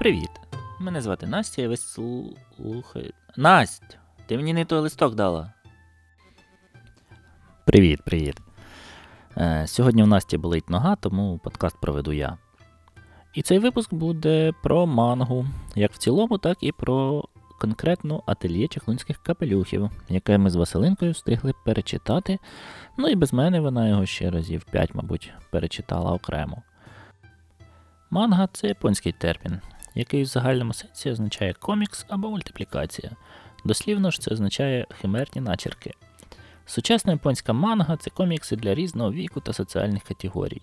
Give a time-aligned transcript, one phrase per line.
[0.00, 0.30] Привіт!
[0.78, 3.14] Мене звати Настя і ви слухаєте.
[3.36, 3.98] Насть!
[4.26, 5.52] Ти мені не той листок дала.
[7.66, 8.36] Привіт, привіт.
[9.36, 12.38] Е, Сьогодні в Насті болить нога, тому подкаст проведу я.
[13.34, 17.24] І цей випуск буде про мангу, як в цілому, так і про
[17.60, 22.38] конкретну ательє чехлунських капелюхів, яке ми з Василинкою встигли перечитати.
[22.96, 26.62] Ну і без мене вона його ще разів 5, мабуть, перечитала окремо.
[28.10, 29.60] Манга це японський термін,
[29.94, 33.10] який в загальному сенсі означає комікс або мультиплікація.
[33.64, 35.94] Дослівно ж це означає химерні начерки.
[36.66, 40.62] Сучасна японська манга це комікси для різного віку та соціальних категорій.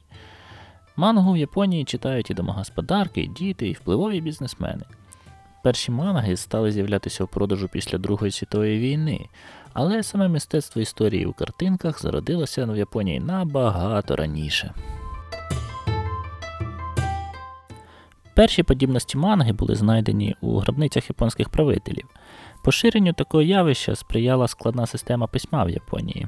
[0.95, 4.83] Мангу в Японії читають і домогосподарки, і діти, і впливові бізнесмени.
[5.63, 9.29] Перші манги стали з'являтися у продажу після Другої світової війни,
[9.73, 14.73] але саме мистецтво історії у картинках зародилося в Японії набагато раніше.
[18.37, 22.05] Перші подібності манги були знайдені у гробницях японських правителів.
[22.63, 26.27] Поширенню такого явища сприяла складна система письма в Японії.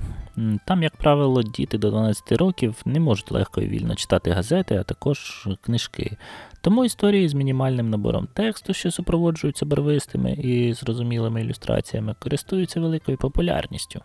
[0.66, 4.84] Там, як правило, діти до 12 років не можуть легко і вільно читати газети, а
[4.84, 6.18] також книжки.
[6.62, 14.02] Тому історії з мінімальним набором тексту, що супроводжуються барвистими і зрозумілими ілюстраціями, користуються великою популярністю.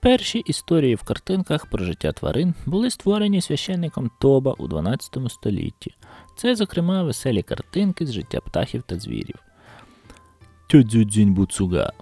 [0.00, 5.94] Перші історії в картинках про життя тварин були створені священником Тоба у 12 столітті.
[6.36, 9.36] Це, зокрема, веселі картинки з життя птахів та звірів.
[10.66, 11.92] Тюдзюдзінь Буцуга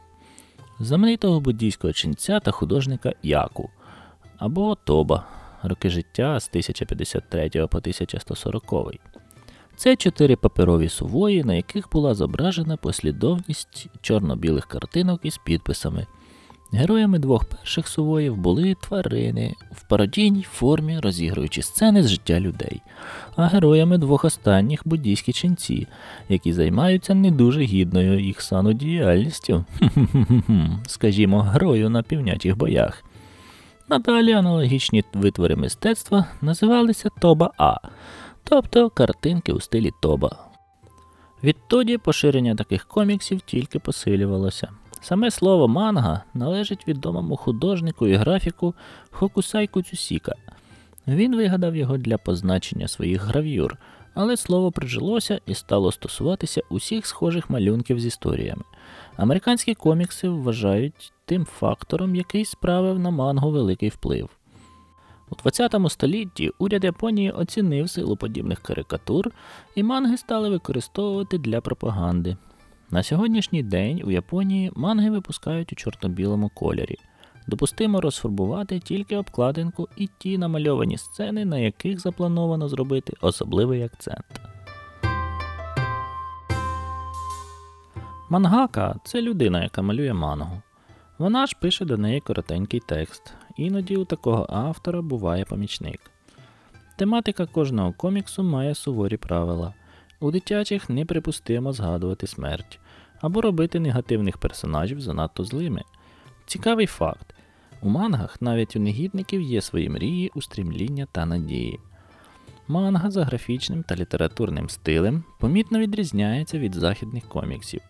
[0.81, 3.71] знаменитого буддійського ченця та художника Яку
[4.39, 5.27] або Тоба
[5.63, 8.75] роки життя з 1053 по 1140.
[9.77, 16.07] Це чотири паперові сувої, на яких була зображена послідовність чорно-білих картинок із підписами.
[16.73, 22.83] Героями двох перших сувоїв були тварини в пародійній формі, розігруючи сцени з життя людей,
[23.37, 25.87] а героями двох останніх буддійські ченці,
[26.29, 29.65] які займаються не дуже гідною їх сану діяльністю,
[30.87, 33.05] скажімо, грою на півнячих боях.
[33.89, 37.77] Надалі аналогічні витвори мистецтва називалися Тоба А,
[38.45, 40.37] тобто картинки у стилі Тоба.
[41.45, 44.69] Відтоді поширення таких коміксів тільки посилювалося.
[45.03, 48.75] Саме слово манга належить відомому художнику і графіку
[49.11, 50.35] Хокусайку Цюсіка.
[51.07, 53.77] Він вигадав його для позначення своїх грав'юр,
[54.15, 58.63] але слово прижилося і стало стосуватися усіх схожих малюнків з історіями.
[59.17, 64.29] Американські комікси вважають тим фактором, який справив на мангу великий вплив.
[65.31, 69.31] У 20 столітті уряд Японії оцінив силу подібних карикатур,
[69.75, 72.37] і манги стали використовувати для пропаганди.
[72.93, 76.97] На сьогоднішній день у Японії манги випускають у чорно-білому кольорі.
[77.47, 84.41] Допустимо розфарбувати тільки обкладинку і ті намальовані сцени, на яких заплановано зробити особливий акцент.
[88.31, 90.63] Мангака це людина, яка малює мангу.
[91.19, 96.01] Вона ж пише до неї коротенький текст, іноді у такого автора буває помічник.
[96.99, 99.75] Тематика кожного коміксу має суворі правила.
[100.21, 102.81] У дитячих неприпустимо згадувати смерть
[103.21, 105.83] або робити негативних персонажів занадто злими.
[106.47, 107.35] Цікавий факт:
[107.83, 111.81] у мангах навіть у негідників є свої мрії, устрімління та надії.
[112.69, 117.81] Манга за графічним та літературним стилем помітно відрізняється від західних коміксів,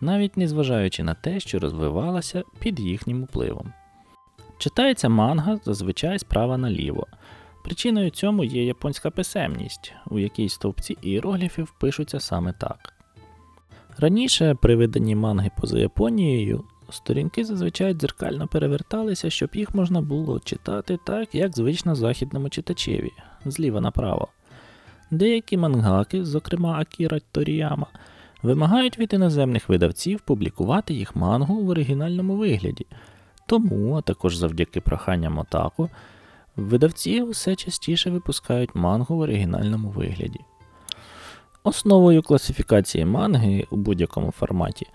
[0.00, 3.72] навіть незважаючи на те, що розвивалася під їхнім впливом.
[4.58, 7.06] Читається манга зазвичай справа наліво.
[7.70, 12.92] Причиною цьому є японська писемність, у якій стовпці іерогліфів пишуться саме так.
[13.98, 20.98] Раніше при виданні манги поза Японією сторінки зазвичай дзеркально переверталися, щоб їх можна було читати
[21.06, 23.10] так, як звично західному читачеві,
[23.44, 24.28] зліва направо.
[25.10, 27.86] Деякі мангаки, зокрема Акіра Торіяма,
[28.42, 32.86] вимагають від іноземних видавців публікувати їх мангу в оригінальному вигляді.
[33.46, 35.90] Тому, а також завдяки проханням Отаку,
[36.56, 40.40] видавці все частіше випускають мангу в оригінальному вигляді.
[41.64, 44.86] Основою класифікації манги у будь-якому форматі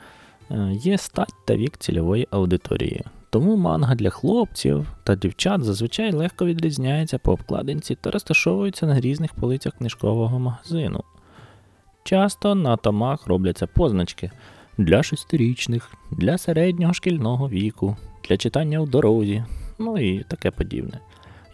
[0.52, 3.04] е, є стать та вік цільової аудиторії.
[3.30, 9.34] Тому манга для хлопців та дівчат зазвичай легко відрізняється по обкладинці та розташовується на різних
[9.34, 11.04] полицях книжкового магазину.
[12.04, 14.32] Часто на томах робляться позначки
[14.78, 17.98] для шестирічних, для середнього шкільного віку,
[18.30, 19.44] для читання у дорозі,
[19.80, 21.00] ну і таке подібне.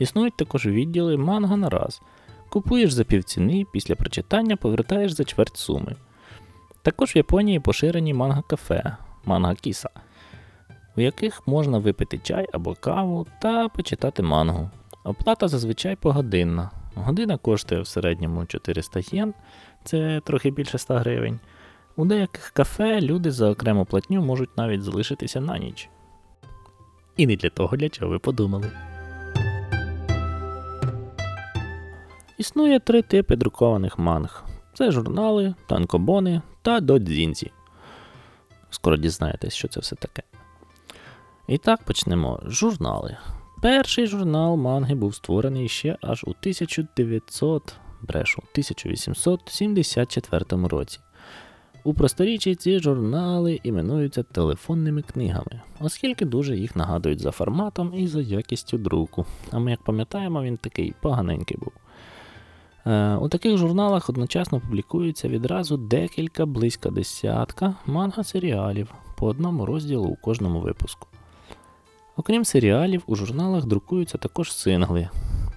[0.02, 2.02] Існують також відділи манга на раз.
[2.50, 5.96] Купуєш за півціни, після прочитання повертаєш за чверть суми.
[6.82, 8.96] Також в Японії поширені манга-кафе,
[9.26, 9.90] манга-кіса,
[10.98, 14.70] у яких можна випити чай або каву та почитати мангу.
[15.04, 19.34] Оплата зазвичай погодинна, Година коштує в середньому 400 єн,
[19.84, 21.40] це трохи більше 100 гривень.
[21.96, 25.90] У деяких кафе люди за окрему платню можуть навіть залишитися на ніч.
[27.18, 28.72] І не для того, для чого ви подумали.
[32.42, 34.44] Існує три типи друкованих манг:
[34.74, 37.52] це журнали, танкобони та додзінзі.
[38.70, 40.24] Скоро дізнаєтесь, що це все таке.
[41.48, 42.42] І так почнемо.
[42.46, 43.18] Журнали.
[43.62, 51.00] Перший журнал манги був створений ще аж у 1900, брешу, 1874 році.
[51.84, 58.22] У просторіччі ці журнали іменуються телефонними книгами, оскільки дуже їх нагадують за форматом і за
[58.22, 59.26] якістю друку.
[59.52, 61.72] А ми, як пам'ятаємо, він такий поганенький був.
[62.86, 68.88] Е, у таких журналах одночасно публікується відразу декілька близько десятка манга-серіалів
[69.18, 71.08] по одному розділу у кожному випуску.
[72.18, 75.10] Окрім серіалів, у журналах друкуються також сингли.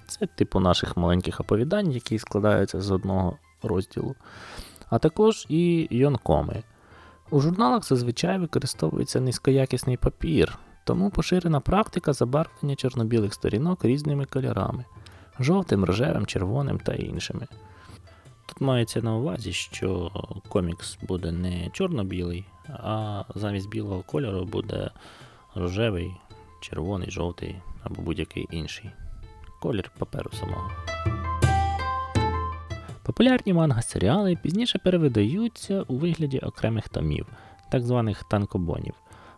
[0.07, 4.15] Це типу наших маленьких оповідань, які складаються з одного розділу,
[4.89, 6.63] а також і йонкоми.
[7.29, 14.85] У журналах зазвичай використовується низькоякісний папір, тому поширена практика забарвлення чорно-білих сторінок різними кольорами
[15.39, 17.47] жовтим, рожевим, червоним та іншими.
[18.45, 20.11] Тут мається на увазі, що
[20.49, 24.89] комікс буде не чорно-білий, а замість білого кольору буде
[25.55, 26.11] рожевий,
[26.61, 28.91] червоний, жовтий або будь-який інший
[29.61, 30.71] колір паперу самого.
[33.03, 37.27] Популярні манга-серіали пізніше перевидаються у вигляді окремих томів,
[37.71, 38.93] так званих танкобонів.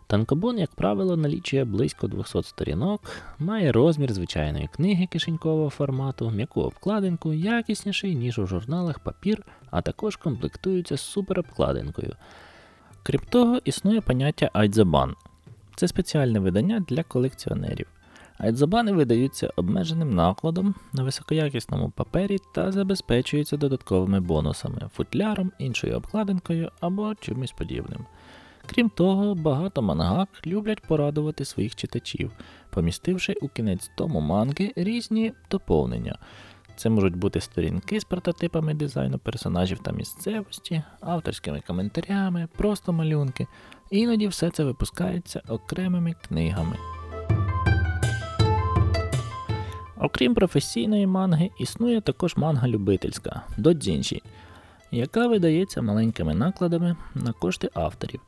[0.08, 3.00] Танкобон, як правило, налічує близько 200 сторінок,
[3.38, 10.16] має розмір звичайної книги кишенькового формату, м'яку обкладинку, якісніший, ніж у журналах папір, а також
[10.16, 12.16] комплектується суперобкладинкою.
[13.02, 15.14] Крім того, існує поняття айдзабан.
[15.76, 17.86] Це спеціальне видання для колекціонерів.
[18.38, 27.14] Айдзабани видаються обмеженим накладом на високоякісному папері та забезпечуються додатковими бонусами, футляром, іншою обкладинкою або
[27.14, 28.06] чимось подібним.
[28.70, 32.30] Крім того, багато мангак люблять порадувати своїх читачів,
[32.70, 36.18] помістивши у кінець тому манги різні доповнення.
[36.76, 43.46] Це можуть бути сторінки з прототипами дизайну персонажів та місцевості, авторськими коментарями, просто малюнки.
[43.90, 46.76] Іноді все це випускається окремими книгами.
[50.00, 54.22] Окрім професійної манги, існує також манга любительська додзінші,
[54.90, 58.20] яка видається маленькими накладами на кошти авторів.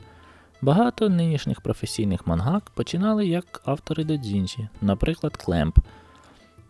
[0.62, 5.78] Багато нинішніх професійних мангак починали як автори додзінші, наприклад, CLAMP.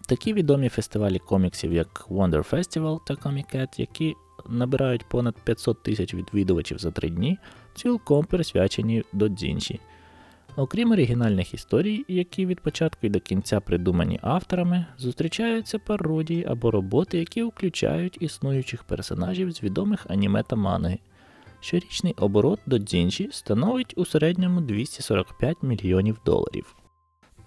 [0.06, 4.14] Такі відомі фестивалі коміксів, як Wonder Festival та Comiket, які
[4.48, 7.38] набирають понад 500 тисяч відвідувачів за три дні,
[7.74, 9.80] цілком присвячені додзінші.
[10.56, 17.18] Окрім оригінальних історій, які від початку і до кінця придумані авторами, зустрічаються пародії або роботи,
[17.18, 20.98] які включають існуючих персонажів з відомих аніме та манги.
[21.60, 26.76] Щорічний оборот до Дзінчі становить у середньому 245 мільйонів доларів.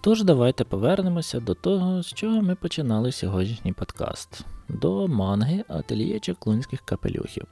[0.00, 6.80] Тож давайте повернемося до того, з чого ми починали сьогоднішній подкаст, до манги ательє чаклунських
[6.80, 7.46] капелюхів.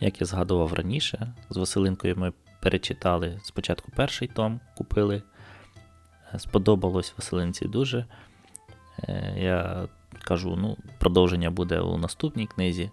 [0.00, 2.32] Як я згадував раніше, з Василинкою ми
[2.62, 5.22] перечитали спочатку перший том, купили.
[6.38, 8.06] Сподобалось Василинці дуже.
[8.98, 9.88] Е, я
[10.22, 12.90] кажу, ну, продовження буде у наступній книзі.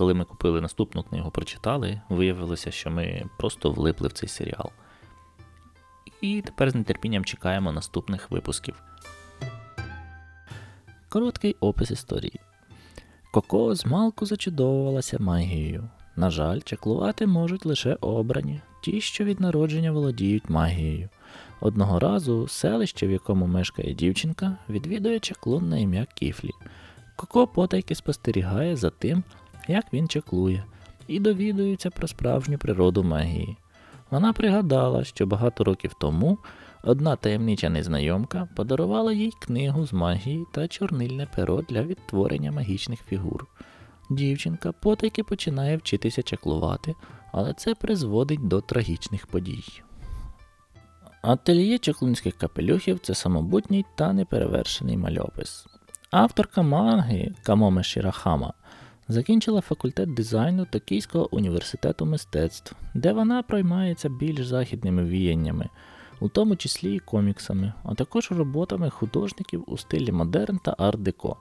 [0.00, 4.70] Коли ми купили наступну книгу, прочитали, виявилося, що ми просто влипли в цей серіал.
[6.20, 8.82] І тепер з нетерпінням чекаємо наступних випусків.
[11.08, 12.40] Короткий опис історії.
[13.32, 15.88] Коко змалку зачудовувалася магією.
[16.16, 21.08] На жаль, чаклувати можуть лише обрані, ті, що від народження володіють магією.
[21.60, 26.50] Одного разу селище, в якому мешкає дівчинка, відвідує чаклун на ім'я Кіфлі.
[27.16, 29.24] Коко потайки спостерігає за тим,
[29.70, 30.64] як він чаклує,
[31.08, 33.56] і довідується про справжню природу магії.
[34.10, 36.38] Вона пригадала, що багато років тому
[36.82, 43.46] одна таємнича незнайомка подарувала їй книгу з магії та чорнильне перо для відтворення магічних фігур.
[44.10, 46.94] Дівчинка потайки починає вчитися чаклувати,
[47.32, 49.64] але це призводить до трагічних подій.
[51.22, 55.66] Ательє чаклунських капелюхів це самобутній та неперевершений мальопис.
[56.10, 58.52] Авторка манги Камоме Шірахама
[59.10, 65.68] Закінчила факультет дизайну Токійського університету мистецтв, де вона проймається більш західними віяннями,
[66.20, 71.36] у тому числі і коміксами, а також роботами художників у стилі модерн та арт-деко.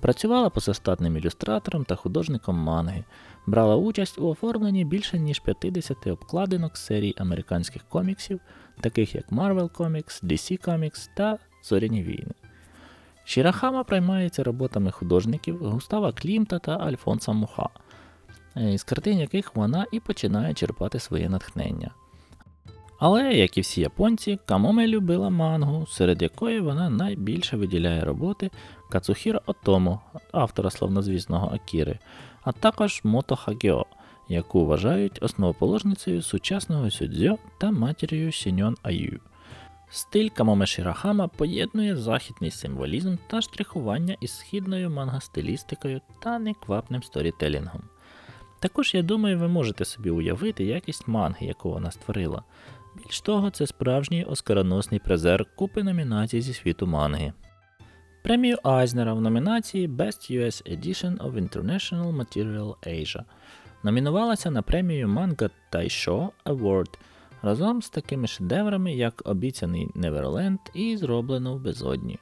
[0.00, 3.04] Працювала позастатним ілюстратором та художником манги,
[3.46, 8.40] брала участь у оформленні більше ніж 50 обкладинок серій американських коміксів,
[8.80, 12.34] таких як Marvel Comics, DC Comics та Зоряні війни.
[13.24, 17.68] Шірахама приймається роботами художників Густава Клімта та Альфонса Муха,
[18.56, 21.90] е, із картин яких вона і починає черпати своє натхнення.
[22.98, 28.50] Але, як і всі японці, Камоме любила мангу, серед якої вона найбільше виділяє роботи
[28.90, 30.00] Кацухіра Отому,
[30.32, 31.98] автора славнозвісного Акіри,
[32.42, 33.86] а також Мото Хагьо,
[34.28, 39.20] яку вважають основоположницею сучасного сюдзьо та матір'ю Сіньон Аю.
[39.94, 47.82] Стиль Камоме Шірахама поєднує західний символізм та штрихування із східною манга-стилістикою та неквапним сторітелінгом.
[48.60, 52.42] Також, я думаю, ви можете собі уявити якість манги, яку вона створила.
[52.96, 57.32] Більш того, це справжній оскароносний призер купи номінацій зі світу манги.
[58.22, 63.22] Премію Айзнера в номінації Best US Edition of International Material Asia
[63.82, 66.98] номінувалася на премію Manga Taisho Award
[67.42, 72.18] разом з такими шедеврами, як Обіцяний Неверленд і Зроблено в безодні.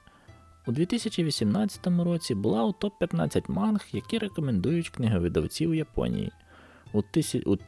[0.66, 6.32] У 2018 році була у топ-15 манг, які рекомендують книговидавці у Японії.
[6.92, 7.02] У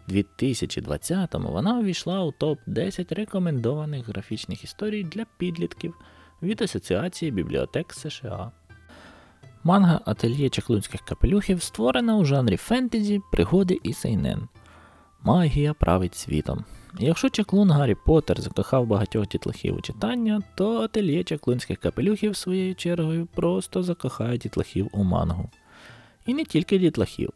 [0.09, 5.95] 2020-му вона увійшла у топ-10 рекомендованих графічних історій для підлітків
[6.43, 8.51] від Асоціації бібліотек США.
[9.65, 14.49] Манга Ательє чаклунських капелюхів створена у жанрі фентезі, пригоди і сейнен.
[15.23, 16.65] Магія править світом.
[16.99, 23.27] Якщо чаклун Гаррі Поттер закохав багатьох дітлахів у читання, то ательє чаклунських капелюхів своєю чергою
[23.27, 25.51] просто закохає дітлахів у мангу.
[26.27, 27.31] І не тільки дітлахів,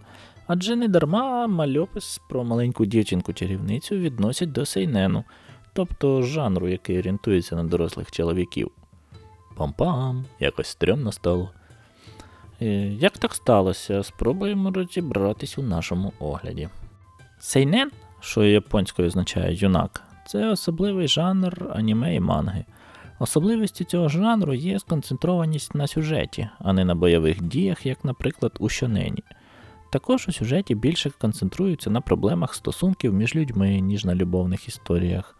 [0.46, 5.24] адже не дарма мальопис про маленьку дівчинку-чарівницю відносять до сейнену,
[5.72, 8.70] тобто жанру, який орієнтується на дорослих чоловіків.
[9.56, 11.50] Пам-пам, якось стрьомно стало.
[12.62, 16.68] Е, як так сталося, спробуємо розібратись у нашому огляді.
[17.38, 17.90] Сейнен,
[18.26, 22.64] що японською означає юнак, це особливий жанр аніме і манги.
[23.18, 28.68] Особливістю цього жанру є сконцентрованість на сюжеті, а не на бойових діях, як, наприклад, у
[28.68, 29.22] щонені.
[29.92, 35.36] Також у сюжеті більше концентруються на проблемах стосунків між людьми, ніж на любовних історіях.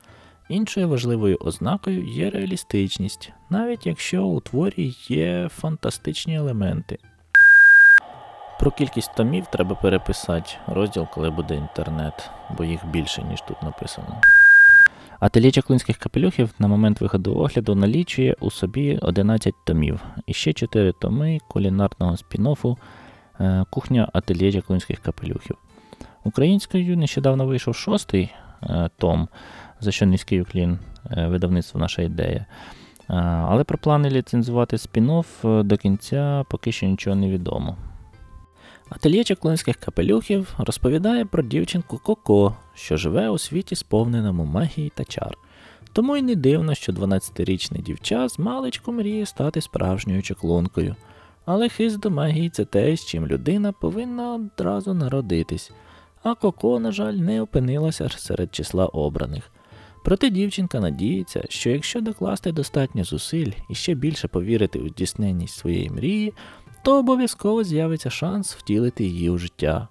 [0.49, 6.99] Іншою важливою ознакою є реалістичність, навіть якщо у творі є фантастичні елементи.
[8.59, 14.21] Про кількість томів треба переписати розділ, коли буде інтернет, бо їх більше, ніж тут написано.
[15.21, 20.93] Ательє чаклунських капелюхів на момент виходу огляду налічує у собі 11 томів і ще 4
[20.93, 22.77] томи кулінарного спін-оффу
[23.41, 25.57] е, Кухня ательє чаклунських капелюхів.
[26.25, 29.29] Українською нещодавно вийшов шостий е, том,
[29.81, 30.79] за що низький уклін
[31.11, 32.47] е, видавництво наша ідея.
[33.49, 37.77] Але про плани ліцензувати спін-офф до кінця поки що нічого не відомо.
[38.89, 45.37] Ательє чаклунських капелюхів розповідає про дівчинку Коко, що живе у світі, сповненому магії та чар.
[45.93, 50.97] Тому й не дивно, що 12-річний дівча з маличку мріє стати справжньою чаклункою.
[51.45, 55.73] Але хист до магії це те, з чим людина повинна одразу народитись,
[56.23, 59.51] а Коко, на жаль, не опинилася серед числа обраних.
[60.05, 65.91] Проте дівчинка надіється, що якщо докласти достатньо зусиль і ще більше повірити у здійсненність своєї
[65.91, 66.33] мрії,
[66.87, 69.89] то обов'язково з'явиться шанс втілити її у життя.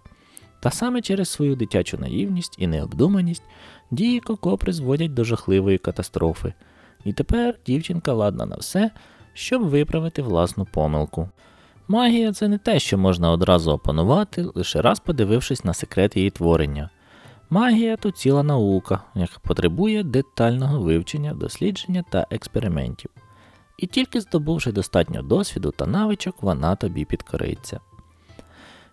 [0.59, 3.43] Та саме через свою дитячу наївність і необдуманість
[3.91, 6.53] дії Коко призводять до жахливої катастрофи.
[7.05, 8.91] І тепер дівчинка ладна на все,
[9.33, 11.29] щоб виправити власну помилку.
[11.87, 16.89] Магія це не те, що можна одразу опанувати, лише раз подивившись на секрет її творення.
[17.49, 23.11] Магія то ціла наука, яка потребує детального вивчення, дослідження та експериментів
[23.77, 27.79] і тільки здобувши достатньо досвіду та навичок, вона тобі підкориться.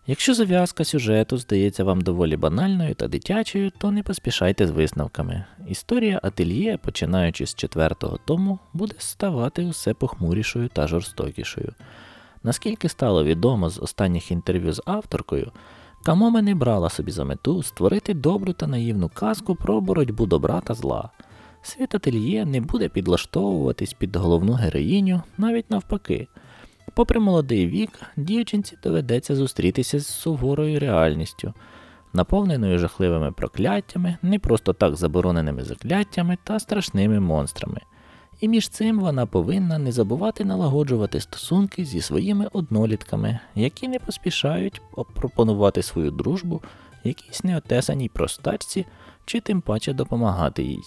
[0.06, 5.44] Якщо зав'язка сюжету здається вам доволі банальною та дитячою, то не поспішайте з висновками.
[5.68, 11.74] Історія ательє, починаючи з четвертого тому, буде ставати усе похмурішою та жорстокішою.
[12.42, 15.52] Наскільки стало відомо з останніх інтерв'ю з авторкою,
[16.04, 20.74] Камоме не брала собі за мету створити добру та наївну казку про боротьбу добра та
[20.74, 21.10] зла.
[21.62, 26.28] Світ ательє не буде підлаштовуватись під головну героїню, навіть навпаки.
[26.94, 31.54] Попри молодий вік, дівчинці доведеться зустрітися з суворою реальністю,
[32.12, 37.80] наповненою жахливими прокляттями, не просто так забороненими закляттями та страшними монстрами.
[38.40, 44.80] І між цим вона повинна не забувати налагоджувати стосунки зі своїми однолітками, які не поспішають
[45.14, 46.62] пропонувати свою дружбу
[47.04, 48.86] якійсь неотесаній простачці
[49.24, 50.82] чи тим паче допомагати їй.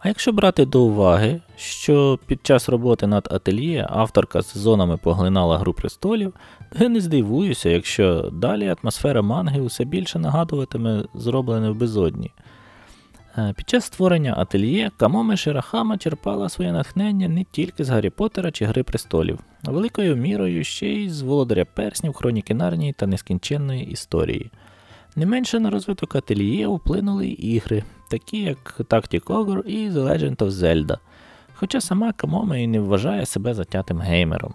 [0.00, 5.72] А якщо брати до уваги, що під час роботи над ательє авторка сезонами поглинала Гру
[5.72, 6.34] престолів,
[6.72, 12.30] то я не здивуюся, якщо далі атмосфера манги усе більше нагадуватиме зроблене в безодні.
[13.38, 18.50] Е, Під час створення ательє Камоме Ширахама черпала своє натхнення не тільки з Гаррі Поттера
[18.50, 23.84] чи Гри престолів, а великою мірою ще й з Володаря Перснів, Хроніки Нарнії та нескінченної
[23.84, 24.50] історії.
[25.16, 30.50] Не менше на розвиток ательє вплинули ігри, такі як Tactic Ogre і The Legend of
[30.50, 30.98] Zelda,
[31.54, 34.54] хоча сама Камоме і не вважає себе затятим геймером.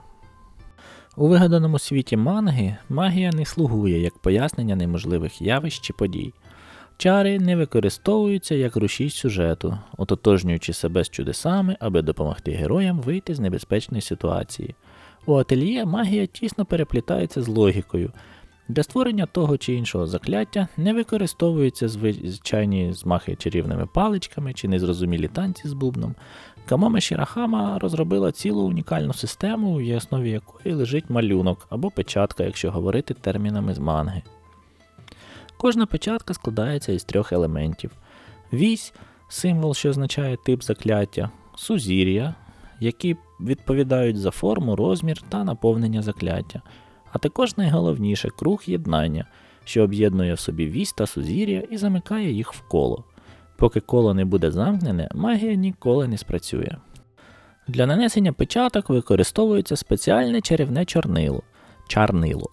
[1.17, 6.33] У вигаданому світі манги магія не слугує як пояснення неможливих явищ чи подій.
[6.97, 13.39] Чари не використовуються як рушій сюжету, ототожнюючи себе з чудесами, аби допомогти героям вийти з
[13.39, 14.75] небезпечної ситуації.
[15.25, 18.11] У ательє магія тісно переплітається з логікою.
[18.67, 25.67] Для створення того чи іншого закляття не використовуються звичайні змахи чарівними паличками чи незрозумілі танці
[25.67, 26.15] з бубном.
[26.65, 33.13] Камоме Шірахама розробила цілу унікальну систему, в основі якої лежить малюнок або печатка, якщо говорити
[33.13, 34.21] термінами з манги.
[35.57, 37.91] Кожна печатка складається із трьох елементів:
[38.53, 38.93] вісь
[39.29, 42.35] символ, що означає тип закляття, сузір'я,
[42.79, 46.61] які відповідають за форму, розмір та наповнення закляття,
[47.15, 49.25] а також найголовніше круг єднання,
[49.63, 53.03] що об'єднує в собі вісь та сузір'я і замикає їх в коло.
[53.57, 56.75] Поки коло не буде замкнене, магія ніколи не спрацює.
[57.67, 61.43] Для нанесення печаток використовується спеціальне чарівне чорнило
[61.87, 62.49] чарнило.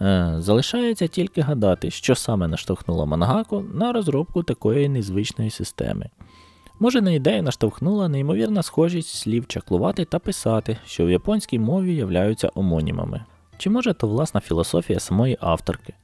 [0.00, 6.10] Е, Залишається тільки гадати, що саме наштовхнуло Мангаку на розробку такої незвичної системи.
[6.80, 12.50] Може, на ідею наштовхнула неймовірна схожість слів чаклувати та писати, що в японській мові являються
[12.54, 13.24] омонімами.
[13.62, 15.94] Чи може то власна філософія самої авторки?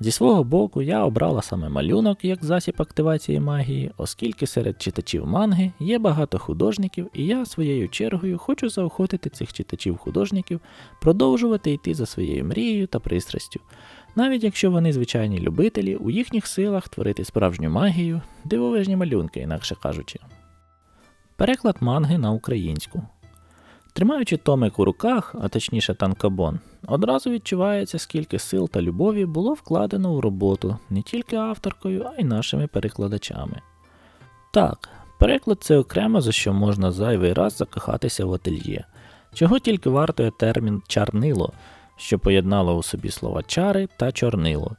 [0.00, 5.72] Зі свого боку, я обрала саме малюнок як засіб активації магії, оскільки серед читачів манги
[5.80, 10.60] є багато художників, і я своєю чергою хочу заохотити цих читачів-художників
[11.00, 13.60] продовжувати йти за своєю мрією та пристрастю,
[14.16, 20.18] навіть якщо вони звичайні любителі, у їхніх силах творити справжню магію, дивовижні малюнки, інакше кажучи.
[21.36, 23.02] Переклад манги на українську.
[23.92, 30.14] Тримаючи томик у руках, а точніше танкабон, одразу відчувається, скільки сил та любові було вкладено
[30.14, 33.60] в роботу не тільки авторкою, а й нашими перекладачами.
[34.52, 34.88] Так,
[35.18, 38.84] переклад це окремо за що можна зайвий раз закохатися в ательє,
[39.34, 41.52] чого тільки вартує термін чарнило,
[41.96, 44.76] що поєднало у собі слова чари та чорнило,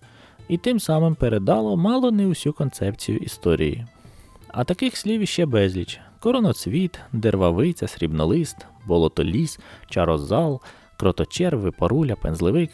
[0.47, 3.85] і тим самим передало мало не усю концепцію історії.
[4.47, 9.59] А таких слів іще безліч: короноцвіт, дервавиця, срібнолист, болотоліс,
[9.89, 10.61] чарозал,
[10.99, 12.71] кроточерв, паруля, пензливик.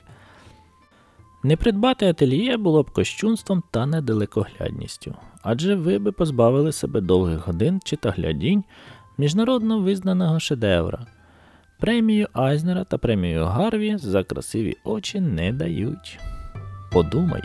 [1.44, 7.82] Не придбати ательє було б кощунством та недалекоглядністю, адже ви би позбавили себе довгих годин
[7.84, 8.64] чи та глядінь
[9.18, 11.06] міжнародно визнаного шедевра.
[11.80, 16.20] Премію Айзнера та премію Гарві за красиві очі не дають.
[16.92, 17.44] Подумай.